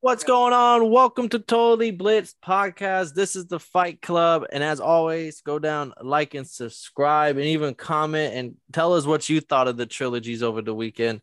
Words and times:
What's 0.00 0.22
going 0.22 0.52
on? 0.52 0.92
Welcome 0.92 1.28
to 1.30 1.40
Totally 1.40 1.90
Blitz 1.90 2.32
podcast. 2.40 3.14
This 3.14 3.34
is 3.34 3.46
the 3.46 3.58
Fight 3.58 4.00
Club, 4.00 4.44
and 4.52 4.62
as 4.62 4.78
always, 4.78 5.40
go 5.40 5.58
down, 5.58 5.92
like, 6.00 6.34
and 6.34 6.46
subscribe, 6.46 7.36
and 7.36 7.46
even 7.46 7.74
comment 7.74 8.32
and 8.32 8.54
tell 8.72 8.94
us 8.94 9.06
what 9.06 9.28
you 9.28 9.40
thought 9.40 9.66
of 9.66 9.76
the 9.76 9.86
trilogies 9.86 10.40
over 10.40 10.62
the 10.62 10.72
weekend. 10.72 11.20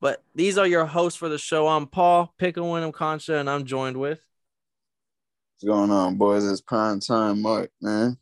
But 0.00 0.22
these 0.32 0.58
are 0.58 0.66
your 0.66 0.86
hosts 0.86 1.18
for 1.18 1.28
the 1.28 1.38
show. 1.38 1.66
I'm 1.66 1.88
Paul 1.88 2.32
Pickle 2.38 2.70
Winham 2.70 2.92
Concha, 2.92 3.38
and 3.38 3.50
I'm 3.50 3.64
joined 3.64 3.96
with. 3.96 4.20
What's 5.56 5.64
going 5.64 5.90
on, 5.90 6.18
boys? 6.18 6.48
It's 6.48 6.60
prime 6.60 7.00
time, 7.00 7.42
Mark, 7.42 7.72
man. 7.80 8.16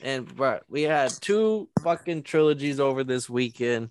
And 0.00 0.32
bro, 0.32 0.60
we 0.68 0.82
had 0.82 1.10
two 1.10 1.68
fucking 1.82 2.22
trilogies 2.22 2.78
over 2.78 3.02
this 3.02 3.28
weekend. 3.28 3.90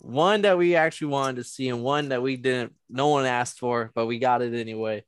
One 0.00 0.42
that 0.42 0.58
we 0.58 0.76
actually 0.76 1.08
wanted 1.08 1.36
to 1.36 1.44
see, 1.44 1.68
and 1.68 1.82
one 1.82 2.10
that 2.10 2.22
we 2.22 2.36
didn't. 2.36 2.74
No 2.88 3.08
one 3.08 3.24
asked 3.26 3.58
for, 3.58 3.90
but 3.94 4.06
we 4.06 4.18
got 4.18 4.42
it 4.42 4.54
anyway. 4.54 5.04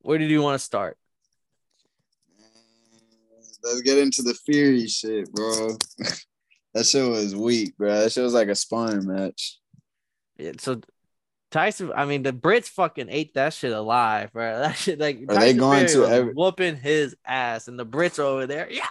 Where 0.00 0.18
did 0.18 0.30
you 0.30 0.42
want 0.42 0.54
to 0.58 0.64
start? 0.64 0.96
Let's 3.62 3.80
get 3.82 3.98
into 3.98 4.22
the 4.22 4.34
Fury 4.34 4.86
shit, 4.86 5.32
bro. 5.32 5.76
that 6.74 6.86
shit 6.86 7.08
was 7.08 7.34
weak, 7.34 7.76
bro. 7.76 8.00
That 8.00 8.12
shit 8.12 8.22
was 8.22 8.34
like 8.34 8.48
a 8.48 8.54
sparring 8.54 9.06
match. 9.06 9.58
Yeah, 10.36 10.52
so 10.58 10.80
Tyson, 11.50 11.90
I 11.94 12.04
mean, 12.04 12.22
the 12.22 12.32
Brits 12.32 12.68
fucking 12.68 13.08
ate 13.10 13.34
that 13.34 13.54
shit 13.54 13.72
alive, 13.72 14.32
bro. 14.32 14.58
That 14.60 14.76
shit, 14.76 14.98
like, 15.00 15.24
Are 15.28 15.34
they 15.40 15.54
going 15.54 15.88
Fury 15.88 16.06
to 16.06 16.12
every- 16.14 16.32
whooping 16.34 16.76
his 16.76 17.16
ass, 17.24 17.66
and 17.66 17.78
the 17.78 17.86
Brits 17.86 18.18
are 18.20 18.22
over 18.22 18.46
there. 18.46 18.68
Yeah, 18.70 18.86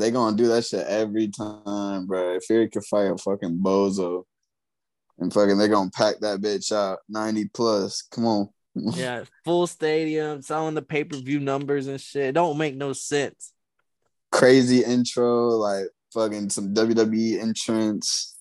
They 0.00 0.10
gonna 0.10 0.36
do 0.36 0.48
that 0.48 0.64
shit 0.64 0.86
every 0.86 1.28
time, 1.28 2.06
bro. 2.06 2.36
If 2.36 2.44
Fury 2.44 2.68
could 2.68 2.84
fight 2.84 3.10
a 3.10 3.16
fucking 3.16 3.58
bozo, 3.62 4.24
and 5.18 5.32
fucking 5.32 5.58
they 5.58 5.68
gonna 5.68 5.90
pack 5.90 6.20
that 6.20 6.40
bitch 6.40 6.72
out 6.72 6.98
ninety 7.08 7.48
plus. 7.48 8.02
Come 8.10 8.26
on. 8.26 8.48
yeah, 8.74 9.24
full 9.44 9.66
stadium, 9.66 10.42
selling 10.42 10.74
the 10.74 10.82
pay 10.82 11.04
per 11.04 11.18
view 11.18 11.40
numbers 11.40 11.86
and 11.86 12.00
shit. 12.00 12.28
It 12.28 12.32
don't 12.32 12.58
make 12.58 12.76
no 12.76 12.92
sense. 12.92 13.52
Crazy 14.32 14.84
intro, 14.84 15.48
like 15.48 15.86
fucking 16.12 16.50
some 16.50 16.74
WWE 16.74 17.40
entrance. 17.40 18.38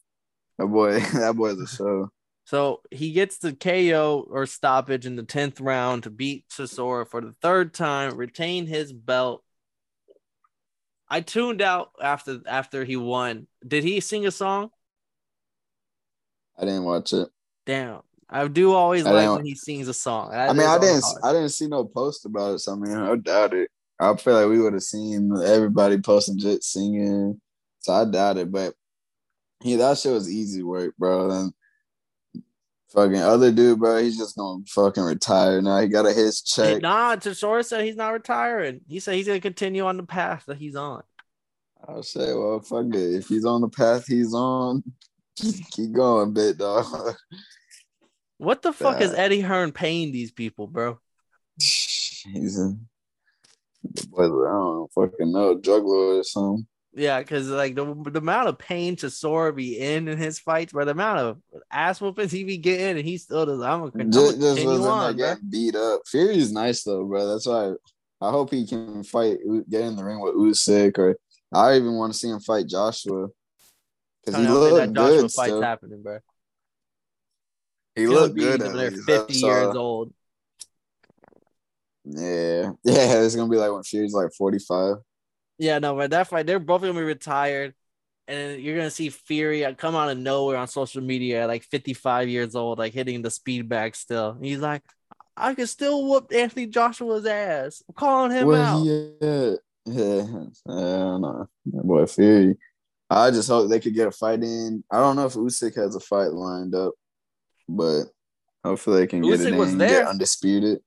That 0.57 0.67
boy, 0.67 0.99
that 1.13 1.35
boy's 1.35 1.59
a 1.59 1.67
show. 1.67 2.09
So 2.45 2.81
he 2.89 3.11
gets 3.11 3.38
the 3.38 3.53
KO 3.53 4.25
or 4.27 4.47
stoppage 4.47 5.05
in 5.05 5.16
the 5.16 5.23
10th 5.23 5.61
round 5.61 6.03
to 6.03 6.09
beat 6.09 6.45
Chisora 6.49 7.07
for 7.07 7.21
the 7.21 7.35
third 7.44 7.75
time, 7.75 8.16
retain 8.16 8.66
his 8.66 8.91
belt. 8.91 9.44
I 11.09 11.21
tuned 11.21 11.61
out 11.61 11.91
after 12.02 12.41
after 12.45 12.85
he 12.85 12.95
won. 12.95 13.47
Did 13.67 13.83
he 13.83 13.99
sing 13.99 14.27
a 14.27 14.31
song? 14.31 14.69
I 16.57 16.66
didn't 16.66 16.83
watch 16.83 17.13
it. 17.13 17.29
Damn. 17.66 18.01
I 18.29 18.47
do 18.47 18.73
always 18.73 19.05
I 19.05 19.11
like 19.11 19.38
when 19.38 19.45
he 19.45 19.55
sings 19.55 19.88
a 19.88 19.93
song. 19.93 20.31
I 20.33 20.53
mean, 20.53 20.67
I 20.67 20.77
didn't, 20.77 21.03
I 21.23 21.33
didn't 21.33 21.49
see 21.49 21.67
no 21.67 21.83
post 21.83 22.25
about 22.25 22.55
it. 22.55 22.59
So 22.59 22.73
I 22.73 22.75
mean, 22.75 22.95
I 22.95 23.16
doubt 23.16 23.53
it. 23.55 23.71
I 23.99 24.16
feel 24.16 24.35
like 24.35 24.49
we 24.49 24.61
would 24.61 24.73
have 24.73 24.83
seen 24.83 25.31
everybody 25.43 25.99
posting 25.99 26.38
just 26.38 26.63
singing. 26.63 27.41
So 27.79 27.94
I 27.94 28.05
doubt 28.05 28.38
it. 28.38 28.51
But 28.51 28.75
yeah, 29.63 29.77
that 29.77 29.97
shit 29.97 30.13
was 30.13 30.31
easy 30.31 30.61
work, 30.61 30.95
bro. 30.97 31.31
And 31.31 31.53
fucking 32.93 33.17
other 33.17 33.51
dude, 33.51 33.79
bro, 33.79 34.01
he's 34.01 34.17
just 34.17 34.37
gonna 34.37 34.63
fucking 34.67 35.03
retire 35.03 35.61
now. 35.61 35.79
He 35.79 35.87
got 35.87 36.05
a 36.05 36.13
his 36.13 36.41
check. 36.41 36.81
nah, 36.81 37.15
Chisora 37.15 37.63
said 37.65 37.85
he's 37.85 37.95
not 37.95 38.13
retiring. 38.13 38.81
He 38.87 38.99
said 38.99 39.15
he's 39.15 39.27
gonna 39.27 39.39
continue 39.39 39.85
on 39.85 39.97
the 39.97 40.03
path 40.03 40.45
that 40.47 40.57
he's 40.57 40.75
on. 40.75 41.03
I'll 41.87 42.03
say, 42.03 42.33
well, 42.33 42.59
fuck 42.59 42.87
it. 42.87 43.15
If 43.15 43.27
he's 43.27 43.45
on 43.45 43.61
the 43.61 43.69
path 43.69 44.05
he's 44.05 44.33
on, 44.33 44.83
just 45.37 45.71
keep 45.71 45.91
going, 45.91 46.33
bit 46.33 46.57
dog. 46.57 47.15
What 48.37 48.61
the 48.61 48.73
fuck 48.73 49.01
is 49.01 49.13
Eddie 49.13 49.41
Hearn 49.41 49.71
paying 49.71 50.11
these 50.11 50.31
people, 50.31 50.67
bro? 50.67 50.99
he's 51.57 52.59
a 52.59 52.73
I 54.17 54.21
don't 54.21 54.91
fucking 54.93 55.31
know, 55.31 55.57
drug 55.57 55.83
lord 55.83 56.19
or 56.19 56.23
something. 56.23 56.67
Yeah, 56.94 57.19
because 57.19 57.47
like 57.50 57.75
the, 57.75 57.85
the 57.85 58.19
amount 58.19 58.50
of 58.50 58.57
pain 58.57 58.95
Chisora 58.95 59.55
be 59.55 59.79
in 59.79 60.07
in 60.07 60.17
his 60.17 60.39
fights, 60.39 60.73
but 60.73 60.85
the 60.85 60.91
amount 60.91 61.19
of 61.19 61.38
ass 61.72 62.01
whoopings 62.01 62.31
he 62.31 62.44
be 62.44 62.57
getting, 62.57 62.97
and 62.97 63.07
he 63.07 63.17
still 63.17 63.45
does. 63.45 63.61
I'm 63.61 63.79
gonna, 63.81 63.91
I'm 64.05 64.11
just, 64.11 64.39
just 64.39 64.66
was 64.66 64.79
in 64.79 64.88
on, 64.88 65.16
there 65.16 65.38
beat 65.47 65.75
up. 65.75 66.01
Fury's 66.07 66.51
nice 66.51 66.83
though, 66.83 67.05
bro. 67.05 67.28
That's 67.28 67.45
why 67.45 67.73
I, 68.22 68.28
I 68.28 68.31
hope 68.31 68.51
he 68.51 68.66
can 68.66 69.03
fight, 69.03 69.38
get 69.69 69.81
in 69.81 69.95
the 69.95 70.03
ring 70.03 70.19
with 70.19 70.33
Usyk, 70.33 70.97
or 70.97 71.16
I 71.53 71.75
even 71.75 71.94
want 71.94 72.13
to 72.13 72.19
see 72.19 72.29
him 72.29 72.39
fight 72.39 72.67
Joshua 72.67 73.28
because 74.25 74.41
he 74.41 74.47
looked 74.47 74.95
Joshua 74.95 75.22
good. 75.22 75.31
fight's 75.31 75.61
happening, 75.61 76.01
bro. 76.01 76.19
He 77.95 78.01
He'll 78.01 78.11
looked 78.13 78.35
good. 78.35 78.61
when 78.61 78.75
they're 78.75 78.91
50 78.91 79.11
That's, 79.11 79.41
years 79.41 79.75
old. 79.75 80.11
Yeah, 82.03 82.72
yeah. 82.83 83.22
It's 83.22 83.35
gonna 83.35 83.49
be 83.49 83.57
like 83.57 83.72
when 83.72 83.83
Fury's 83.83 84.13
like 84.13 84.31
forty 84.35 84.57
five. 84.57 84.95
Yeah, 85.59 85.80
no, 85.80 85.94
but 85.96 86.09
that 86.12 86.28
fight, 86.28 86.47
they're 86.47 86.58
both 86.58 86.81
gonna 86.81 86.94
be 86.94 87.02
retired, 87.02 87.75
and 88.28 88.62
you're 88.62 88.78
gonna 88.78 88.90
see 88.90 89.09
Fury 89.09 89.66
come 89.78 89.96
out 89.96 90.09
of 90.09 90.18
nowhere 90.18 90.58
on 90.58 90.68
social 90.68 91.02
media 91.02 91.44
at 91.44 91.50
like 91.50 91.64
55 91.64 92.30
years 92.30 92.56
old, 92.56 92.80
like 92.80 92.94
hitting 92.94 93.22
the 93.22 93.30
speed 93.30 93.68
bag 93.68 93.96
still. 93.96 94.30
And 94.31 94.46
he's 94.46 94.59
like, 94.59 94.81
I 95.36 95.53
can 95.53 95.68
still 95.68 96.08
whoop 96.09 96.31
Anthony 96.34 96.66
Joshua's 96.66 97.25
ass. 97.25 97.84
I'm 97.88 97.94
calling 97.94 98.31
him 98.31 98.47
Where 98.47 98.62
out. 98.62 98.84
Yeah? 98.86 99.56
Yeah, 99.86 100.22
yeah, 100.66 101.18
no, 101.18 101.47
that 101.66 101.84
boy 101.84 102.06
Fury. 102.06 102.58
I 103.09 103.31
just 103.31 103.50
hope 103.50 103.70
they 103.70 103.80
could 103.80 103.96
get 103.96 104.08
a 104.08 104.12
fight 104.12 104.44
in. 104.44 104.84
I 104.91 105.00
don't 105.00 105.16
know 105.16 105.26
if 105.26 105.34
Usyk 105.34 105.76
has 105.76 105.96
a 105.96 106.00
fight 106.00 106.31
lined 106.31 106.76
up, 106.76 106.94
but 107.68 108.03
hopefully 108.64 109.00
they 109.00 109.08
can 109.08 109.22
get 109.22 109.40
Usyk 109.40 109.46
it 109.47 109.53
in 109.53 109.58
was 109.58 109.72
and 109.72 109.81
there. 109.81 109.90
get 110.03 110.08
undisputed. 110.08 110.80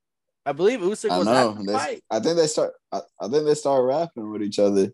I 0.44 0.52
believe 0.52 0.80
Usyk 0.80 1.10
I 1.10 1.18
was 1.18 1.26
know. 1.26 1.52
the 1.54 1.64
They- 1.64 1.72
fight. 1.72 2.04
I 2.10 2.20
think 2.20 2.36
they 2.36 2.46
start. 2.46 2.72
I, 2.90 3.00
I 3.20 3.28
think 3.28 3.44
they 3.46 3.54
start 3.54 3.84
rapping 3.84 4.30
with 4.30 4.42
each 4.42 4.58
other. 4.58 4.92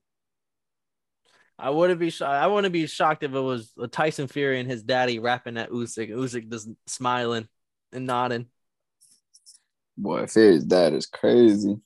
I 1.59 1.71
wouldn't 1.71 1.99
be 1.99 2.11
shocked. 2.11 2.31
I 2.31 2.47
wouldn't 2.47 2.73
be 2.73 2.87
shocked 2.87 3.25
if 3.25 3.35
it 3.35 3.41
was 3.41 3.73
Tyson 3.91 4.29
Fury 4.29 4.61
and 4.61 4.71
his 4.71 4.83
daddy 4.83 5.19
rapping 5.19 5.57
at 5.57 5.71
Usyk. 5.71 6.11
Usyk 6.11 6.51
just 6.51 6.69
smiling 6.87 7.49
and 7.93 8.07
nodding. 8.07 8.47
Boy, 9.97 10.27
Fury's 10.27 10.65
dad 10.65 10.93
is 10.93 11.07
crazy. 11.07 11.77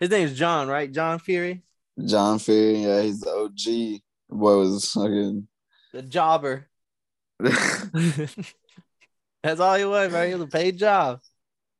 His 0.00 0.10
name's 0.10 0.36
John, 0.36 0.66
right? 0.66 0.90
John 0.90 1.20
Fury, 1.20 1.62
John 2.04 2.40
Fury, 2.40 2.82
yeah, 2.82 3.02
he's 3.02 3.20
the 3.20 3.30
OG. 3.30 4.00
Boy 4.28 4.56
was 4.58 4.90
fucking. 4.90 5.46
the 5.92 6.02
jobber. 6.02 6.66
That's 7.40 8.30
all 9.60 9.76
he 9.76 9.84
was, 9.84 10.12
right? 10.12 10.26
He 10.28 10.34
was 10.34 10.42
a 10.42 10.46
paid 10.48 10.78
job. 10.78 11.20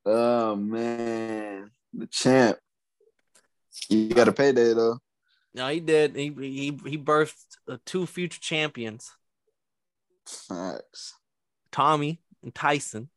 Oh 0.07 0.57
man, 0.57 1.71
the 1.93 2.07
champ. 2.07 2.59
You 3.89 4.09
got 4.09 4.29
a 4.29 4.33
payday 4.33 4.73
though. 4.75 4.99
No, 5.55 5.69
he 5.69 5.81
did. 5.81 6.17
He 6.17 6.31
he 6.37 6.79
he 6.87 6.99
birthed 6.99 7.35
uh, 7.69 7.79
two 7.87 8.07
future 8.07 8.41
champions, 8.41 9.11
Facts. 10.27 11.15
Tommy 11.71 12.21
and 12.43 12.55
Tyson. 12.55 13.09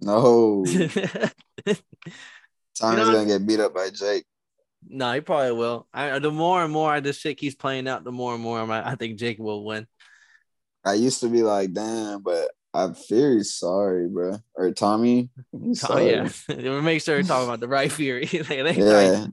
No, 0.00 0.64
Tommy's 0.66 1.30
know- 2.80 3.12
gonna 3.12 3.26
get 3.26 3.46
beat 3.46 3.60
up 3.60 3.74
by 3.74 3.90
Jake. 3.90 4.24
No, 4.88 5.12
he 5.12 5.20
probably 5.20 5.52
will. 5.52 5.86
I, 5.94 6.18
the 6.18 6.32
more 6.32 6.64
and 6.64 6.72
more 6.72 7.00
this 7.00 7.18
shit 7.18 7.38
keeps 7.38 7.54
playing 7.54 7.86
out, 7.86 8.02
the 8.02 8.10
more 8.10 8.34
and 8.34 8.42
more 8.42 8.58
I'm, 8.58 8.68
I 8.70 8.96
think 8.96 9.16
Jake 9.16 9.38
will 9.38 9.64
win. 9.64 9.86
I 10.84 10.94
used 10.94 11.20
to 11.20 11.28
be 11.28 11.44
like, 11.44 11.72
damn, 11.72 12.20
but 12.20 12.50
I'm 12.74 12.94
Fury's 12.94 13.54
sorry, 13.54 14.08
bro. 14.08 14.38
Or 14.54 14.70
Tommy. 14.72 15.30
Oh 15.54 15.74
sorry. 15.74 16.10
yeah, 16.10 16.28
make 16.80 17.02
sure 17.02 17.16
we're 17.16 17.22
talking 17.22 17.48
about 17.48 17.60
the 17.60 17.68
right 17.68 17.92
Fury. 17.92 18.26
Like, 18.32 18.76
Yeah. 18.76 18.92
Tyson. 18.92 19.32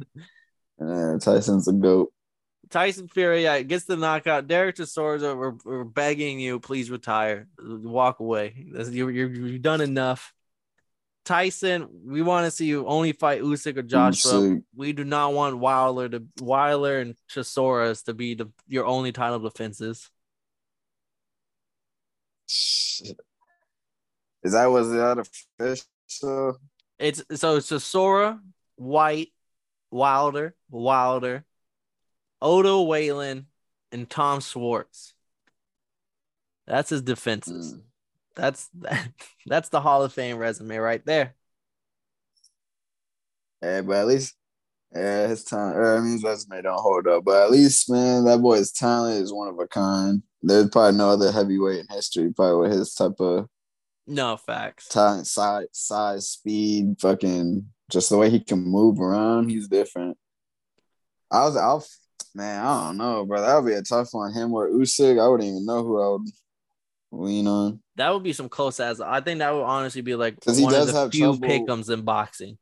Yeah, 0.79 1.17
Tyson's 1.21 1.67
a 1.67 1.73
goat. 1.73 2.11
Tyson 2.69 3.07
Fury 3.07 3.43
yeah, 3.43 3.61
gets 3.61 3.85
the 3.85 3.97
knockout. 3.97 4.47
Derek 4.47 4.75
Chisora, 4.75 5.31
uh, 5.31 5.35
we're, 5.35 5.53
we're 5.65 5.83
begging 5.83 6.39
you, 6.39 6.59
please 6.59 6.91
retire, 6.91 7.47
walk 7.59 8.19
away. 8.19 8.53
You're, 8.91 9.09
you're, 9.09 9.29
you've 9.29 9.61
done 9.61 9.81
enough. 9.81 10.33
Tyson, 11.25 11.87
we 12.05 12.21
want 12.21 12.45
to 12.45 12.51
see 12.51 12.65
you 12.65 12.85
only 12.87 13.11
fight 13.11 13.41
Usyk 13.41 13.77
or 13.77 13.81
Joshua. 13.83 14.31
Usyk. 14.33 14.63
We 14.75 14.93
do 14.93 15.03
not 15.03 15.33
want 15.33 15.57
Wilder 15.57 16.09
to 16.09 16.23
Wilder 16.41 16.99
and 16.99 17.15
Chisora 17.31 18.01
to 18.05 18.13
be 18.13 18.35
the 18.35 18.51
your 18.67 18.85
only 18.85 19.11
title 19.11 19.39
defenses. 19.39 20.09
Is 24.43 24.53
that 24.53 24.67
was 24.67 24.91
that 24.91 25.17
official? 25.19 26.59
It's 26.99 27.23
so 27.35 27.55
it's 27.55 27.69
Chisora, 27.69 28.39
Whyte, 28.77 29.29
Wilder, 29.91 30.55
Wilder, 30.69 31.45
Otto 32.41 32.83
Wallin, 32.83 33.47
and 33.91 34.09
Tom 34.09 34.39
Schwarz. 34.39 35.13
That's 36.67 36.89
his 36.89 37.01
defenses. 37.01 37.73
Mm. 37.73 37.81
That's 38.35 38.69
that's 39.45 39.69
the 39.69 39.81
Hall 39.81 40.03
of 40.03 40.13
Fame 40.13 40.37
resume 40.37 40.77
right 40.77 41.05
there. 41.05 41.35
Yeah, 43.61 43.81
but 43.81 43.97
at 43.97 44.07
least 44.07 44.35
yeah, 44.95 45.27
his 45.27 45.43
time. 45.43 45.75
Or, 45.75 45.97
I 45.97 45.99
mean, 45.99 46.13
his 46.13 46.23
resume 46.23 46.61
don't 46.61 46.79
hold 46.79 47.07
up, 47.07 47.23
but 47.25 47.43
at 47.43 47.51
least 47.51 47.89
man, 47.89 48.25
that 48.25 48.41
boy's 48.41 48.71
talent 48.71 49.21
is 49.21 49.33
one 49.33 49.47
of 49.47 49.59
a 49.59 49.67
kind. 49.67 50.23
There's 50.41 50.69
probably 50.69 50.97
no 50.97 51.09
other 51.09 51.31
heavyweight 51.31 51.81
in 51.81 51.87
history 51.89 52.31
probably 52.33 52.69
with 52.69 52.77
his 52.77 52.93
type 52.93 53.19
of 53.19 53.47
No 54.09 54.37
facts. 54.37 54.87
Talent, 54.89 55.27
size, 55.27 55.67
size, 55.71 56.27
speed, 56.31 56.95
fucking 56.99 57.67
just 57.91 58.09
the 58.09 58.17
way 58.17 58.29
he 58.31 58.39
can 58.39 58.59
move 58.63 58.99
around. 58.99 59.49
He's 59.49 59.67
different. 59.67 60.17
I 61.31 61.45
was, 61.45 61.55
I'll, 61.55 61.85
man, 62.33 62.65
I 62.65 62.87
don't 62.87 62.97
know, 62.97 63.23
bro. 63.25 63.39
That 63.39 63.55
would 63.55 63.69
be 63.69 63.75
a 63.75 63.83
tough 63.83 64.09
one. 64.13 64.33
Him 64.33 64.51
or 64.53 64.67
Usyk, 64.69 65.21
I 65.23 65.27
wouldn't 65.27 65.47
even 65.47 65.65
know 65.65 65.83
who 65.83 66.01
I 66.01 66.09
would 66.09 66.27
lean 67.11 67.47
on. 67.47 67.81
That 67.97 68.11
would 68.11 68.23
be 68.23 68.33
some 68.33 68.49
close 68.49 68.79
as. 68.79 68.99
I 68.99 69.21
think 69.21 69.39
that 69.39 69.53
would 69.53 69.61
honestly 69.61 70.01
be 70.01 70.15
like 70.15 70.39
'Cause 70.41 70.57
he 70.57 70.65
does 70.65 70.91
have 70.91 71.11
few 71.11 71.37
trouble- 71.37 71.47
pickums 71.47 71.91
in 71.93 72.01
boxing. 72.01 72.57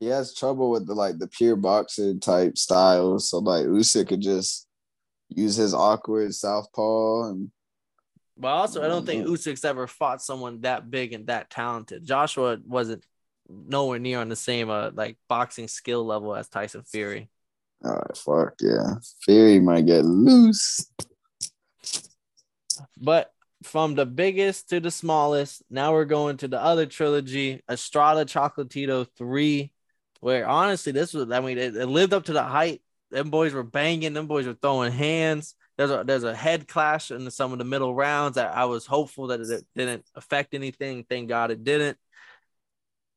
He 0.00 0.06
has 0.06 0.34
trouble 0.34 0.70
with 0.70 0.86
the 0.86 0.94
like 0.94 1.18
the 1.18 1.28
pure 1.28 1.54
boxing 1.56 2.18
type 2.20 2.56
styles. 2.58 3.30
So 3.30 3.38
like 3.38 3.66
Usyk 3.66 4.08
could 4.08 4.22
just 4.22 4.66
use 5.28 5.54
his 5.54 5.72
awkward 5.74 6.34
southpaw 6.34 7.28
and 7.30 7.50
But 8.40 8.48
also, 8.48 8.82
I 8.82 8.88
don't 8.88 9.04
think 9.04 9.26
Mhm. 9.26 9.32
Usyk's 9.32 9.64
ever 9.64 9.86
fought 9.86 10.22
someone 10.22 10.62
that 10.62 10.90
big 10.90 11.12
and 11.12 11.26
that 11.26 11.50
talented. 11.50 12.04
Joshua 12.06 12.58
wasn't 12.64 13.04
nowhere 13.48 13.98
near 13.98 14.20
on 14.20 14.28
the 14.28 14.36
same 14.36 14.70
uh 14.70 14.90
like 14.94 15.18
boxing 15.28 15.68
skill 15.68 16.04
level 16.04 16.34
as 16.34 16.48
Tyson 16.48 16.82
Fury. 16.84 17.28
all 17.84 17.92
right, 17.92 18.16
fuck 18.16 18.54
yeah. 18.60 18.94
Fury 19.24 19.58
might 19.60 19.86
get 19.86 20.04
loose. 20.04 20.86
But 22.98 23.32
from 23.62 23.94
the 23.94 24.06
biggest 24.06 24.68
to 24.70 24.80
the 24.80 24.90
smallest, 24.90 25.62
now 25.70 25.92
we're 25.92 26.04
going 26.06 26.36
to 26.38 26.48
the 26.48 26.60
other 26.60 26.86
trilogy, 26.86 27.62
Estrada 27.70 28.24
Chocolatito 28.24 29.06
3, 29.16 29.72
where 30.20 30.46
honestly, 30.48 30.92
this 30.92 31.12
was, 31.12 31.30
I 31.30 31.40
mean, 31.40 31.58
it, 31.58 31.76
it 31.76 31.86
lived 31.86 32.12
up 32.14 32.24
to 32.24 32.32
the 32.32 32.42
hype. 32.42 32.80
Them 33.10 33.30
boys 33.30 33.52
were 33.52 33.62
banging, 33.64 34.12
them 34.14 34.26
boys 34.28 34.46
were 34.46 34.54
throwing 34.54 34.92
hands. 34.92 35.54
There's 35.80 35.90
a 35.90 36.04
there's 36.04 36.24
a 36.24 36.36
head 36.36 36.68
clash 36.68 37.10
in 37.10 37.30
some 37.30 37.52
of 37.52 37.58
the 37.58 37.64
middle 37.64 37.94
rounds. 37.94 38.36
I, 38.36 38.48
I 38.48 38.64
was 38.66 38.84
hopeful 38.84 39.28
that 39.28 39.40
it 39.40 39.64
didn't 39.74 40.04
affect 40.14 40.52
anything. 40.52 41.06
Thank 41.08 41.30
God 41.30 41.50
it 41.50 41.64
didn't. 41.64 41.96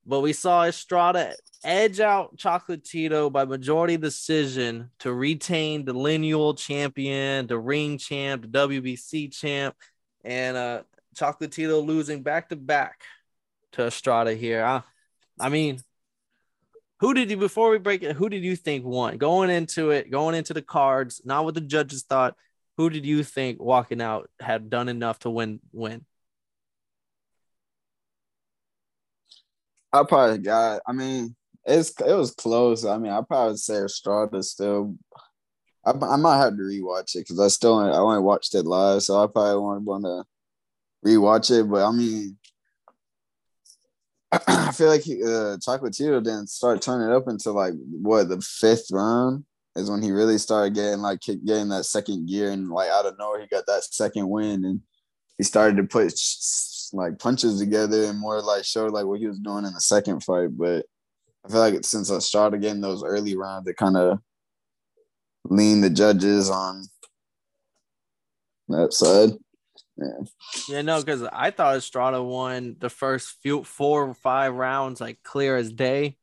But 0.06 0.22
we 0.22 0.32
saw 0.32 0.64
Estrada 0.64 1.34
edge 1.66 2.00
out 2.00 2.38
Chocolatito 2.38 3.30
by 3.30 3.44
majority 3.44 3.98
decision 3.98 4.92
to 5.00 5.12
retain 5.12 5.84
the 5.84 5.92
lineal 5.92 6.54
champion, 6.54 7.48
the 7.48 7.60
ring 7.60 7.98
champ, 7.98 8.44
the 8.44 8.48
WBC 8.48 9.34
champ, 9.34 9.76
and 10.24 10.56
uh 10.56 10.84
Chocolatito 11.18 11.86
losing 11.86 12.24
back 12.24 12.48
to 12.48 12.56
back 12.56 13.02
to 13.74 13.88
Estrada 13.88 14.36
here. 14.36 14.64
I, 14.64 14.84
I 15.38 15.50
mean, 15.50 15.82
who 17.02 17.14
did 17.14 17.30
you 17.30 17.36
before 17.36 17.72
we 17.72 17.78
break 17.78 18.04
it? 18.04 18.16
Who 18.16 18.30
did 18.30 18.46
you 18.46 18.56
think 18.56 18.86
won 18.86 19.18
going 19.18 19.50
into 19.50 19.90
it, 19.90 20.10
going 20.10 20.34
into 20.34 20.54
the 20.54 20.62
cards, 20.62 21.22
not 21.26 21.44
what 21.44 21.56
the 21.56 21.60
judges 21.60 22.04
thought? 22.04 22.38
Who 22.78 22.90
did 22.90 23.06
you 23.06 23.24
think 23.24 23.62
walking 23.62 24.02
out 24.02 24.30
had 24.40 24.70
done 24.70 24.90
enough 24.90 25.20
to 25.20 25.30
win? 25.30 25.60
Win? 25.72 26.06
I 29.92 30.04
probably 30.04 30.40
got. 30.40 30.82
I 30.88 30.92
mean, 30.92 31.36
it's 31.66 31.94
it 32.02 32.16
was 32.16 32.34
close. 32.34 32.84
I 32.84 32.98
mean, 32.98 33.12
I 33.12 33.22
probably 33.22 33.58
say 33.58 33.76
Estrada 33.76 34.42
still. 34.42 34.96
I, 35.86 35.92
I 35.92 36.16
might 36.16 36.38
have 36.38 36.56
to 36.58 36.64
rewatch 36.64 37.16
it 37.16 37.20
because 37.20 37.40
I 37.40 37.48
still 37.50 37.78
I 37.78 37.98
only 37.98 38.22
watched 38.22 38.56
it 38.56 38.66
live, 38.66 39.04
so 39.04 39.24
I 39.24 39.28
probably 39.28 39.62
want 39.62 39.84
want 39.84 40.04
to 40.06 40.24
rewatch 41.06 41.52
it. 41.52 41.70
But 41.70 41.88
I 41.88 41.92
mean, 41.92 42.38
I 44.48 44.72
feel 44.72 44.88
like 44.88 45.02
he, 45.02 45.22
uh, 45.22 45.58
Chocolatito 45.58 46.24
didn't 46.24 46.50
start 46.50 46.82
turning 46.82 47.16
up 47.16 47.28
until 47.28 47.54
like 47.54 47.74
what 48.02 48.30
the 48.30 48.42
fifth 48.42 48.88
round 48.92 49.46
is 49.76 49.90
when 49.90 50.02
he 50.02 50.12
really 50.12 50.38
started 50.38 50.76
getting 50.76 51.00
like 51.00 51.20
getting 51.22 51.70
that 51.70 51.86
second 51.86 52.28
gear 52.28 52.52
and 52.52 52.70
like 52.70 52.90
out 52.90 53.06
of 53.06 53.18
nowhere 53.18 53.42
he 53.42 53.48
got 53.48 53.66
that 53.66 53.84
second 53.84 54.30
win 54.30 54.66
and 54.66 54.82
he 55.38 55.44
started 55.44 55.78
to 55.78 55.84
put 55.84 56.14
like 56.94 57.18
punches 57.20 57.60
together 57.60 58.04
and 58.06 58.20
more 58.20 58.42
like 58.42 58.64
showed 58.64 58.92
like 58.92 59.06
what 59.06 59.20
he 59.20 59.28
was 59.28 59.40
doing 59.40 59.66
in 59.66 59.74
the 59.74 59.82
second 59.82 60.24
fight. 60.24 60.50
But 60.56 60.86
I 61.46 61.50
feel 61.50 61.60
like 61.60 61.84
since 61.84 62.12
I 62.12 62.20
started 62.20 62.62
getting 62.62 62.82
those 62.82 63.04
early 63.04 63.36
rounds, 63.36 63.68
it 63.68 63.78
kind 63.78 63.98
of 63.98 64.20
leaned 65.46 65.84
the 65.84 65.90
judges 65.90 66.50
on 66.50 66.86
that 68.70 68.94
side. 68.94 69.32
Yeah. 69.98 70.26
Yeah, 70.68 70.82
no, 70.82 71.00
because 71.00 71.24
I 71.24 71.52
thought 71.52 71.78
Estrada 71.78 72.22
won 72.24 72.78
the 72.80 72.90
first 72.90 73.38
few 73.42 73.64
four 73.64 74.10
or 74.10 74.14
five 74.14 74.54
rounds 74.54 75.02
like 75.02 75.22
clear 75.24 75.58
as 75.58 75.72
day. 75.72 76.18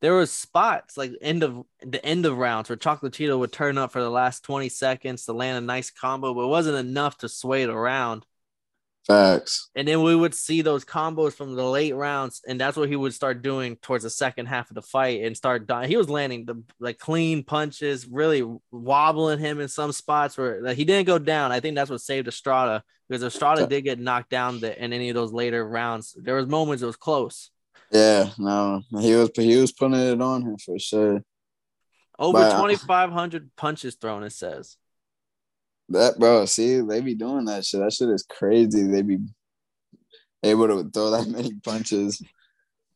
There 0.00 0.14
was 0.14 0.30
spots 0.32 0.96
like 0.96 1.12
end 1.20 1.42
of 1.42 1.64
the 1.82 2.04
end 2.04 2.24
of 2.24 2.38
rounds 2.38 2.68
where 2.68 2.76
Chocolatito 2.76 3.38
would 3.38 3.52
turn 3.52 3.78
up 3.78 3.92
for 3.92 4.00
the 4.00 4.10
last 4.10 4.44
20 4.44 4.68
seconds 4.68 5.24
to 5.24 5.32
land 5.32 5.58
a 5.58 5.60
nice 5.60 5.90
combo, 5.90 6.34
but 6.34 6.42
it 6.42 6.48
wasn't 6.48 6.76
enough 6.76 7.18
to 7.18 7.28
sway 7.28 7.62
it 7.62 7.70
around. 7.70 8.24
Facts. 9.08 9.70
And 9.74 9.88
then 9.88 10.02
we 10.02 10.14
would 10.14 10.34
see 10.34 10.60
those 10.60 10.84
combos 10.84 11.32
from 11.32 11.54
the 11.54 11.64
late 11.64 11.94
rounds, 11.94 12.42
and 12.46 12.60
that's 12.60 12.76
what 12.76 12.90
he 12.90 12.96
would 12.96 13.14
start 13.14 13.40
doing 13.40 13.76
towards 13.76 14.04
the 14.04 14.10
second 14.10 14.46
half 14.46 14.70
of 14.70 14.74
the 14.74 14.82
fight 14.82 15.22
and 15.22 15.34
start 15.34 15.66
dying. 15.66 15.88
He 15.88 15.96
was 15.96 16.10
landing 16.10 16.44
the 16.44 16.62
like 16.78 16.98
clean 16.98 17.42
punches, 17.42 18.06
really 18.06 18.44
wobbling 18.70 19.38
him 19.38 19.60
in 19.60 19.68
some 19.68 19.92
spots 19.92 20.36
where 20.36 20.60
like, 20.60 20.76
he 20.76 20.84
didn't 20.84 21.06
go 21.06 21.18
down. 21.18 21.52
I 21.52 21.60
think 21.60 21.74
that's 21.74 21.90
what 21.90 22.02
saved 22.02 22.28
Estrada 22.28 22.84
because 23.08 23.22
Estrada 23.22 23.66
did 23.66 23.82
get 23.84 23.98
knocked 23.98 24.28
down 24.28 24.60
the, 24.60 24.84
in 24.84 24.92
any 24.92 25.08
of 25.08 25.14
those 25.14 25.32
later 25.32 25.66
rounds. 25.66 26.14
There 26.20 26.36
was 26.36 26.46
moments 26.46 26.82
it 26.82 26.86
was 26.86 26.96
close. 26.96 27.50
Yeah, 27.90 28.30
no, 28.38 28.82
he 29.00 29.14
was 29.14 29.30
he 29.34 29.56
was 29.56 29.72
putting 29.72 29.98
it 29.98 30.20
on 30.20 30.42
him 30.42 30.58
for 30.58 30.78
sure. 30.78 31.22
Over 32.18 32.38
uh, 32.38 32.62
2,500 32.62 33.50
punches 33.56 33.94
thrown, 33.94 34.24
it 34.24 34.32
says. 34.32 34.76
That 35.88 36.18
bro, 36.18 36.44
see, 36.44 36.80
they 36.80 37.00
be 37.00 37.14
doing 37.14 37.46
that 37.46 37.64
shit. 37.64 37.80
That 37.80 37.92
shit 37.92 38.10
is 38.10 38.26
crazy. 38.28 38.86
They 38.86 39.02
be 39.02 39.18
able 40.42 40.66
to 40.68 40.90
throw 40.90 41.10
that 41.10 41.28
many 41.28 41.54
punches. 41.64 42.22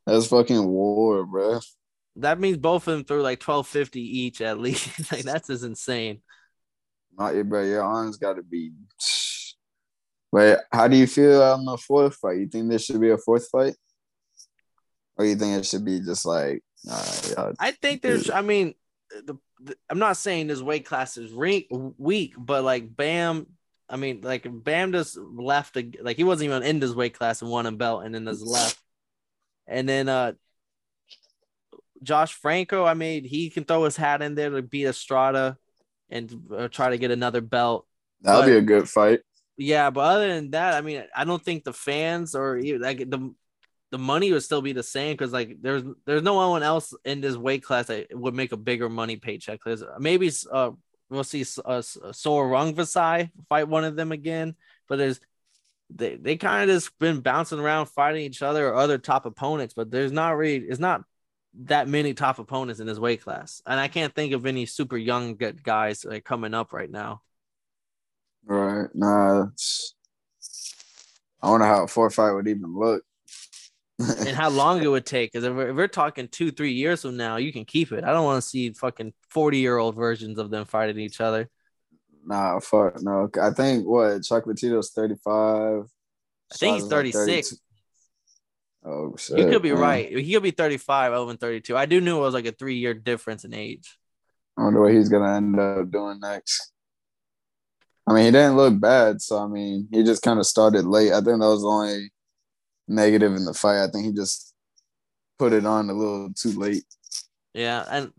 That's 0.06 0.26
fucking 0.26 0.66
war, 0.66 1.24
bro. 1.24 1.60
That 2.16 2.38
means 2.38 2.58
both 2.58 2.86
of 2.86 2.92
them 2.92 3.04
threw 3.04 3.22
like 3.22 3.42
1,250 3.42 4.00
each 4.00 4.40
at 4.40 4.58
least. 4.58 5.10
like 5.12 5.22
that's 5.22 5.48
just 5.48 5.64
insane. 5.64 6.20
Not 7.16 7.34
your 7.34 7.44
bro. 7.44 7.62
Your 7.62 7.82
arms 7.82 8.16
got 8.16 8.34
to 8.34 8.42
be. 8.42 8.72
Wait, 10.32 10.56
how 10.72 10.88
do 10.88 10.96
you 10.96 11.06
feel 11.06 11.42
on 11.42 11.64
the 11.64 11.76
fourth 11.76 12.16
fight? 12.16 12.38
You 12.38 12.48
think 12.48 12.68
there 12.68 12.78
should 12.78 13.00
be 13.00 13.10
a 13.10 13.18
fourth 13.18 13.48
fight, 13.50 13.74
or 15.16 15.24
you 15.24 15.36
think 15.36 15.58
it 15.58 15.66
should 15.66 15.84
be 15.84 16.00
just 16.00 16.24
like, 16.24 16.62
all 16.90 16.96
right, 16.96 17.34
y'all- 17.36 17.54
I 17.58 17.70
think 17.72 18.02
there's. 18.02 18.30
I 18.30 18.40
mean, 18.42 18.74
the, 19.10 19.36
the 19.60 19.76
I'm 19.90 19.98
not 19.98 20.16
saying 20.16 20.46
this 20.46 20.62
weight 20.62 20.86
class 20.86 21.16
is 21.16 21.32
re- 21.32 21.68
weak, 21.70 22.34
but 22.36 22.64
like 22.64 22.94
Bam. 22.96 23.46
I 23.88 23.96
mean, 23.96 24.22
like 24.22 24.46
Bam 24.50 24.92
just 24.92 25.16
left. 25.18 25.76
A, 25.76 25.90
like 26.00 26.16
he 26.16 26.24
wasn't 26.24 26.46
even 26.50 26.62
in 26.62 26.80
his 26.80 26.94
weight 26.94 27.14
class 27.18 27.42
and 27.42 27.50
won 27.50 27.66
a 27.66 27.72
belt, 27.72 28.04
and 28.04 28.14
then 28.14 28.24
just 28.26 28.42
left. 28.46 28.78
And 29.66 29.88
then 29.88 30.08
uh, 30.08 30.32
Josh 32.02 32.32
Franco. 32.34 32.84
I 32.84 32.94
mean, 32.94 33.24
he 33.24 33.50
can 33.50 33.64
throw 33.64 33.84
his 33.84 33.96
hat 33.96 34.22
in 34.22 34.34
there 34.34 34.50
to 34.50 34.62
beat 34.62 34.86
Estrada 34.86 35.56
and 36.10 36.34
uh, 36.54 36.68
try 36.68 36.90
to 36.90 36.98
get 36.98 37.10
another 37.10 37.40
belt. 37.40 37.86
that'll 38.22 38.44
be 38.44 38.56
a 38.56 38.60
good 38.62 38.88
fight. 38.88 39.20
Yeah, 39.56 39.90
but 39.90 40.00
other 40.00 40.28
than 40.34 40.50
that, 40.52 40.74
I 40.74 40.80
mean, 40.80 41.04
I 41.14 41.24
don't 41.24 41.42
think 41.42 41.62
the 41.64 41.72
fans 41.72 42.34
or 42.34 42.56
even 42.56 42.80
like 42.80 42.98
the 42.98 43.32
the 43.92 43.98
money 43.98 44.32
would 44.32 44.42
still 44.42 44.62
be 44.62 44.72
the 44.72 44.82
same 44.82 45.12
because 45.12 45.34
like 45.34 45.58
there's 45.60 45.84
there's 46.06 46.22
no 46.22 46.48
one 46.48 46.62
else 46.62 46.94
in 47.04 47.20
this 47.20 47.36
weight 47.36 47.62
class 47.62 47.86
that 47.86 48.06
would 48.10 48.34
make 48.34 48.50
a 48.52 48.56
bigger 48.56 48.88
money 48.88 49.16
paycheck. 49.16 49.60
There's 49.62 49.84
maybe 49.98 50.30
uh 50.50 50.70
we'll 51.10 51.24
see 51.24 51.44
uh 51.64 51.82
Sora 51.82 52.48
Rungvisai 52.48 53.30
fight 53.50 53.68
one 53.68 53.84
of 53.84 53.94
them 53.94 54.10
again, 54.10 54.56
but 54.88 54.96
there's 54.96 55.20
they 55.90 56.16
they 56.16 56.36
kind 56.38 56.68
of 56.68 56.74
just 56.74 56.98
been 56.98 57.20
bouncing 57.20 57.60
around 57.60 57.86
fighting 57.86 58.22
each 58.22 58.40
other 58.40 58.66
or 58.66 58.76
other 58.76 58.96
top 58.96 59.26
opponents, 59.26 59.74
but 59.74 59.90
there's 59.90 60.10
not 60.10 60.38
really 60.38 60.64
it's 60.66 60.80
not 60.80 61.02
that 61.64 61.86
many 61.86 62.14
top 62.14 62.38
opponents 62.38 62.80
in 62.80 62.86
this 62.86 62.98
weight 62.98 63.20
class, 63.20 63.60
and 63.66 63.78
I 63.78 63.88
can't 63.88 64.14
think 64.14 64.32
of 64.32 64.46
any 64.46 64.64
super 64.64 64.96
young 64.96 65.36
guys 65.62 66.02
like 66.02 66.24
coming 66.24 66.54
up 66.54 66.72
right 66.72 66.90
now. 66.90 67.20
Right? 68.46 68.88
Nah. 68.94 69.48
I 71.42 71.50
wonder 71.50 71.66
how 71.66 71.84
a 71.84 71.88
four 71.88 72.08
fight 72.08 72.32
would 72.32 72.48
even 72.48 72.74
look. 72.74 73.04
And 74.10 74.36
how 74.36 74.50
long 74.50 74.82
it 74.82 74.86
would 74.88 75.06
take. 75.06 75.32
Because 75.32 75.44
if, 75.44 75.54
we're- 75.54 75.70
if 75.70 75.76
we're 75.76 75.88
talking 75.88 76.28
two, 76.28 76.50
three 76.50 76.72
years 76.72 77.02
from 77.02 77.16
now, 77.16 77.36
you 77.36 77.52
can 77.52 77.64
keep 77.64 77.92
it. 77.92 78.04
I 78.04 78.12
don't 78.12 78.24
want 78.24 78.42
to 78.42 78.48
see 78.48 78.70
fucking 78.72 79.12
40 79.30 79.58
year 79.58 79.78
old 79.78 79.94
versions 79.96 80.38
of 80.38 80.50
them 80.50 80.64
fighting 80.64 80.98
each 80.98 81.20
other. 81.20 81.48
Nah, 82.24 82.60
fuck 82.60 83.02
no. 83.02 83.28
I 83.40 83.50
think 83.50 83.84
what 83.84 84.20
Chocolatito's 84.22 84.90
thirty 84.92 85.16
five. 85.24 85.84
I 86.52 86.54
think 86.56 86.74
he's 86.76 86.86
36. 86.86 87.58
Oh 88.84 89.14
shit! 89.16 89.38
You 89.38 89.46
could 89.48 89.62
be 89.62 89.72
man. 89.72 89.80
right. 89.80 90.16
He 90.18 90.32
could 90.32 90.42
be 90.42 90.50
35, 90.50 91.12
over 91.12 91.36
32. 91.36 91.76
I 91.76 91.86
do 91.86 92.00
knew 92.00 92.18
it 92.18 92.20
was 92.20 92.34
like 92.34 92.46
a 92.46 92.52
three 92.52 92.76
year 92.76 92.94
difference 92.94 93.44
in 93.44 93.54
age. 93.54 93.98
I 94.56 94.64
wonder 94.64 94.80
what 94.82 94.92
he's 94.92 95.08
gonna 95.08 95.34
end 95.36 95.58
up 95.58 95.90
doing 95.90 96.20
next. 96.20 96.72
I 98.06 98.12
mean, 98.14 98.24
he 98.26 98.30
didn't 98.32 98.56
look 98.56 98.78
bad, 98.80 99.22
so 99.22 99.38
I 99.38 99.46
mean, 99.46 99.88
he 99.92 100.02
just 100.02 100.22
kind 100.22 100.38
of 100.38 100.46
started 100.46 100.84
late. 100.84 101.12
I 101.12 101.20
think 101.20 101.40
that 101.40 101.48
was 101.48 101.62
the 101.62 101.68
only 101.68 102.10
negative 102.92 103.34
in 103.34 103.44
the 103.44 103.54
fight. 103.54 103.82
I 103.82 103.88
think 103.88 104.06
he 104.06 104.12
just 104.12 104.54
put 105.38 105.52
it 105.52 105.66
on 105.66 105.90
a 105.90 105.92
little 105.92 106.32
too 106.34 106.52
late. 106.52 106.84
Yeah. 107.54 107.84
And 107.90 108.12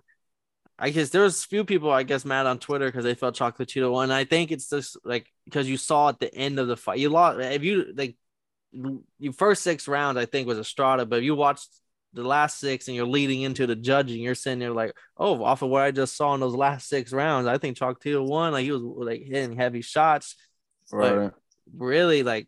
I 0.78 0.90
guess 0.90 1.10
there 1.10 1.22
was 1.22 1.44
a 1.44 1.48
few 1.48 1.64
people, 1.64 1.92
I 1.92 2.04
guess, 2.04 2.26
mad 2.26 2.46
on 2.46 2.60
Twitter 2.60 2.88
because 2.88 3.06
they 3.06 3.16
felt 3.16 3.36
Chocolatito 3.36 3.92
won. 3.92 4.12
I 4.12 4.26
think 4.26 4.52
it's 4.52 4.70
just 4.70 4.98
like 5.06 5.28
because 5.46 5.70
you 5.70 5.78
saw 5.78 6.10
at 6.10 6.20
the 6.20 6.34
end 6.34 6.60
of 6.60 6.68
the 6.68 6.76
fight, 6.76 7.00
you 7.00 7.10
lost. 7.10 7.40
If 7.40 7.64
you 7.64 7.94
like, 7.96 8.18
your 9.20 9.34
first 9.34 9.62
six 9.62 9.88
rounds, 9.88 10.18
I 10.18 10.26
think, 10.26 10.48
was 10.48 10.58
Estrada, 10.58 11.06
but 11.06 11.20
if 11.20 11.24
you 11.24 11.36
watched 11.36 11.70
the 12.14 12.24
last 12.24 12.60
six 12.60 12.88
and 12.88 12.96
you're 12.96 13.06
leading 13.06 13.42
into 13.42 13.68
the 13.68 13.76
judging, 13.76 14.22
you're 14.22 14.36
sitting 14.36 14.60
there 14.60 14.72
like, 14.72 14.94
oh, 15.18 15.44
off 15.44 15.62
of 15.62 15.70
what 15.70 15.84
I 15.84 15.92
just 15.92 16.16
saw 16.16 16.34
in 16.34 16.40
those 16.40 16.56
last 16.56 16.88
six 16.88 17.14
rounds, 17.14 17.48
I 17.48 17.58
think 17.58 17.78
Chocolatito 17.78 18.28
won. 18.28 18.52
Like 18.52 18.64
he 18.64 18.72
was 18.72 18.82
like 18.82 19.22
hitting 19.24 19.56
heavy 19.56 19.82
shots. 19.82 20.36
Right. 20.92 21.16
But 21.16 21.34
really, 21.78 22.24
like 22.24 22.48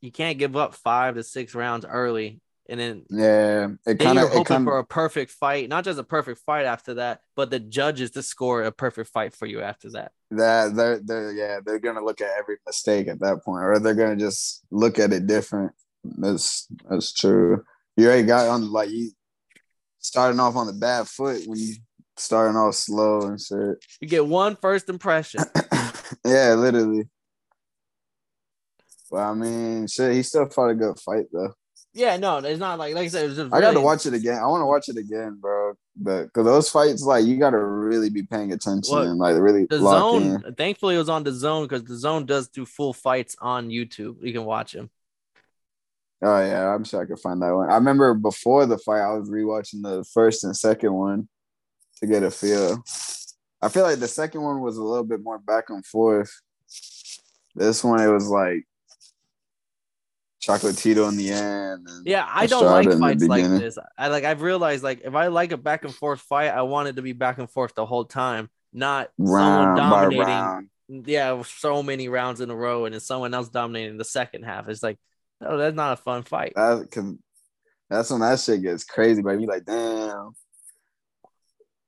you 0.00 0.12
can't 0.12 0.38
give 0.38 0.56
up 0.56 0.74
five 0.74 1.14
to 1.14 1.22
six 1.22 1.54
rounds 1.54 1.84
early. 1.84 2.40
And 2.70 2.78
then 2.78 3.04
yeah, 3.08 3.68
it 3.86 3.98
kind 3.98 4.18
of 4.18 4.28
hoping 4.28 4.44
kinda... 4.44 4.70
for 4.70 4.78
a 4.78 4.84
perfect 4.84 5.30
fight, 5.30 5.70
not 5.70 5.84
just 5.84 5.98
a 5.98 6.04
perfect 6.04 6.42
fight 6.44 6.66
after 6.66 6.94
that, 6.94 7.22
but 7.34 7.48
the 7.48 7.58
judges 7.58 8.10
to 8.10 8.22
score 8.22 8.62
a 8.62 8.70
perfect 8.70 9.10
fight 9.10 9.34
for 9.34 9.46
you 9.46 9.62
after 9.62 9.90
that. 9.92 10.12
That 10.30 10.76
they're 10.76 11.00
they're 11.02 11.32
yeah, 11.32 11.60
they're 11.64 11.78
gonna 11.78 12.04
look 12.04 12.20
at 12.20 12.30
every 12.38 12.56
mistake 12.66 13.08
at 13.08 13.20
that 13.20 13.42
point, 13.42 13.64
or 13.64 13.78
they're 13.78 13.94
gonna 13.94 14.16
just 14.16 14.64
look 14.70 14.98
at 14.98 15.14
it 15.14 15.26
different. 15.26 15.72
That's 16.04 16.68
that's 16.90 17.14
true 17.14 17.64
you 17.98 18.06
already 18.06 18.22
got 18.22 18.48
on 18.48 18.70
like 18.70 18.90
you 18.90 19.10
starting 19.98 20.38
off 20.38 20.54
on 20.54 20.68
the 20.68 20.72
bad 20.72 21.08
foot 21.08 21.42
when 21.46 21.58
you 21.58 21.74
starting 22.16 22.56
off 22.56 22.76
slow 22.76 23.22
and 23.22 23.40
shit. 23.40 23.84
You 24.00 24.08
get 24.08 24.24
one 24.24 24.54
first 24.54 24.88
impression. 24.88 25.42
yeah, 26.24 26.54
literally. 26.54 27.08
Well, 29.10 29.30
I 29.30 29.34
mean, 29.34 29.86
shit, 29.86 30.14
he 30.14 30.22
still 30.22 30.48
fought 30.48 30.70
a 30.70 30.74
good 30.74 30.98
fight 31.00 31.26
though. 31.32 31.54
Yeah, 31.94 32.16
no, 32.16 32.38
it's 32.38 32.60
not 32.60 32.78
like 32.78 32.94
like 32.94 33.06
I 33.06 33.08
said. 33.08 33.24
It 33.24 33.28
was 33.28 33.36
just 33.36 33.54
I 33.54 33.60
got 33.60 33.72
to 33.72 33.80
watch 33.80 34.06
it 34.06 34.14
again. 34.14 34.38
I 34.38 34.46
want 34.46 34.60
to 34.60 34.66
watch 34.66 34.88
it 34.88 34.96
again, 34.96 35.38
bro. 35.40 35.74
But 35.96 36.24
because 36.24 36.44
those 36.44 36.70
fights, 36.70 37.02
like, 37.02 37.24
you 37.24 37.38
got 37.38 37.50
to 37.50 37.58
really 37.58 38.10
be 38.10 38.22
paying 38.22 38.52
attention 38.52 38.94
well, 38.94 39.04
and 39.04 39.18
like 39.18 39.36
really 39.36 39.66
the 39.68 39.78
zone. 39.78 40.44
In. 40.44 40.54
Thankfully, 40.54 40.94
it 40.94 40.98
was 40.98 41.08
on 41.08 41.24
DAZN 41.24 41.62
because 41.68 41.82
DAZN 41.82 42.26
does 42.26 42.48
do 42.48 42.64
full 42.64 42.92
fights 42.92 43.36
on 43.40 43.68
YouTube. 43.68 44.16
You 44.22 44.32
can 44.32 44.44
watch 44.44 44.72
them. 44.72 44.90
Oh 46.22 46.40
yeah, 46.40 46.74
I'm 46.74 46.84
sure 46.84 47.02
I 47.02 47.06
could 47.06 47.20
find 47.20 47.40
that 47.42 47.54
one. 47.54 47.70
I 47.70 47.74
remember 47.74 48.14
before 48.14 48.66
the 48.66 48.78
fight, 48.78 49.00
I 49.00 49.14
was 49.14 49.30
rewatching 49.30 49.82
the 49.82 50.04
first 50.12 50.44
and 50.44 50.56
second 50.56 50.92
one 50.92 51.28
to 52.00 52.06
get 52.06 52.22
a 52.22 52.30
feel. 52.30 52.82
I 53.60 53.68
feel 53.68 53.84
like 53.84 53.98
the 53.98 54.08
second 54.08 54.42
one 54.42 54.60
was 54.60 54.76
a 54.76 54.84
little 54.84 55.04
bit 55.04 55.22
more 55.22 55.38
back 55.38 55.70
and 55.70 55.84
forth. 55.84 56.30
This 57.54 57.82
one, 57.82 58.00
it 58.00 58.12
was 58.12 58.28
like 58.28 58.66
Chocolatito 60.48 61.08
in 61.08 61.16
the 61.16 61.30
end. 61.30 61.88
Yeah, 62.04 62.26
I 62.28 62.46
don't 62.46 62.64
like 62.64 62.98
fights 62.98 63.24
like 63.24 63.44
this. 63.44 63.78
I 63.98 64.08
like. 64.08 64.24
I've 64.24 64.42
realized 64.42 64.82
like 64.82 65.02
if 65.04 65.14
I 65.14 65.26
like 65.26 65.52
a 65.52 65.58
back 65.58 65.84
and 65.84 65.94
forth 65.94 66.20
fight, 66.20 66.48
I 66.48 66.62
want 66.62 66.88
it 66.88 66.96
to 66.96 67.02
be 67.02 67.12
back 67.12 67.38
and 67.38 67.50
forth 67.50 67.74
the 67.74 67.86
whole 67.86 68.04
time, 68.04 68.48
not 68.72 69.10
round 69.18 69.78
someone 69.78 70.10
dominating. 70.10 70.70
Yeah, 70.88 71.42
so 71.42 71.82
many 71.82 72.08
rounds 72.08 72.40
in 72.40 72.50
a 72.50 72.56
row, 72.56 72.86
and 72.86 72.94
then 72.94 73.00
someone 73.00 73.34
else 73.34 73.50
dominating 73.50 73.98
the 73.98 74.04
second 74.04 74.44
half. 74.44 74.68
It's 74.68 74.82
like 74.82 74.98
Oh, 75.40 75.56
that's 75.56 75.76
not 75.76 75.98
a 75.98 76.02
fun 76.02 76.22
fight. 76.22 76.52
That 76.56 76.88
can, 76.90 77.22
that's 77.88 78.10
when 78.10 78.20
that 78.20 78.40
shit 78.40 78.62
gets 78.62 78.84
crazy, 78.84 79.22
but 79.22 79.40
you 79.40 79.46
like, 79.46 79.64
damn. 79.64 80.32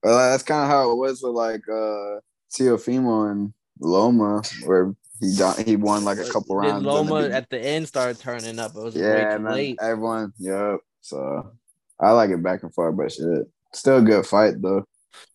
Well, 0.03 0.31
that's 0.31 0.43
kind 0.43 0.65
of 0.65 0.71
how 0.71 0.93
it 0.93 0.97
was 0.97 1.21
with 1.23 1.35
like 1.35 1.63
uh 1.69 2.21
Teofimo 2.53 3.31
and 3.31 3.53
Loma, 3.81 4.43
where 4.65 4.95
he 5.21 5.37
got, 5.37 5.59
he 5.59 5.77
won 5.77 6.05
like 6.05 6.19
a 6.19 6.29
couple 6.29 6.57
rounds. 6.57 6.85
Loma 6.85 7.29
the 7.29 7.35
at 7.35 7.51
the 7.51 7.59
end 7.59 7.87
started 7.87 8.19
turning 8.19 8.59
up. 8.59 8.75
It 8.75 8.83
was 8.83 8.97
yeah, 8.97 9.39
man, 9.39 9.45
late. 9.45 9.79
everyone, 9.81 10.33
yep. 10.39 10.81
So 11.03 11.53
I 12.01 12.13
like 12.13 12.31
it 12.31 12.43
back 12.43 12.63
and 12.63 12.75
forth, 12.75 12.97
but 12.97 13.13
shit, 13.13 13.47
still 13.75 13.99
a 13.99 14.03
good 14.03 14.27
fight 14.27 14.55
though. 14.61 14.85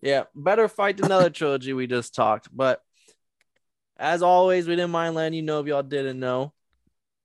Yeah, 0.02 0.24
better 0.34 0.68
fight 0.68 0.98
than 0.98 1.06
another 1.06 1.30
trilogy 1.30 1.74
we 1.74 1.88
just 1.88 2.16
talked. 2.16 2.48
But 2.52 2.82
as 3.98 4.22
always, 4.22 4.68
we 4.68 4.76
didn't 4.76 4.92
mind 4.92 5.16
letting 5.16 5.34
you 5.34 5.42
know 5.42 5.60
if 5.60 5.68
y'all 5.68 5.84
didn't 5.84 6.20
know. 6.20 6.54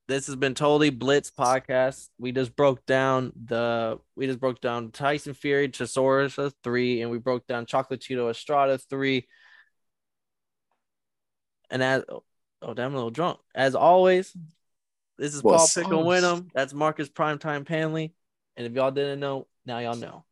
This 0.08 0.26
has 0.26 0.36
been 0.36 0.54
totally 0.54 0.90
Blitz 0.90 1.30
podcast. 1.30 2.08
We 2.18 2.32
just 2.32 2.56
broke 2.56 2.84
down 2.84 3.32
the 3.46 4.00
we 4.16 4.26
just 4.26 4.40
broke 4.40 4.60
down 4.60 4.90
Tyson 4.90 5.34
Fury, 5.34 5.68
Chisora 5.68 6.52
three, 6.64 7.00
and 7.00 7.10
we 7.10 7.18
broke 7.18 7.46
down 7.46 7.64
Chocolatito 7.64 8.28
Estrada 8.28 8.76
three. 8.78 9.28
And 11.70 11.82
as 11.82 12.02
oh, 12.62 12.74
damn, 12.74 12.92
a 12.92 12.96
little 12.96 13.10
drunk. 13.10 13.38
As 13.54 13.74
always, 13.74 14.36
this 15.18 15.34
is 15.34 15.42
Paul 15.42 15.68
Pickle 15.74 16.04
Winham. 16.04 16.50
That's 16.54 16.72
Marcus 16.72 17.08
Primetime 17.08 17.64
Panley. 17.64 18.12
And 18.56 18.66
if 18.66 18.72
y'all 18.72 18.90
didn't 18.90 19.20
know, 19.20 19.46
now 19.64 19.78
y'all 19.78 19.96
know. 19.96 20.24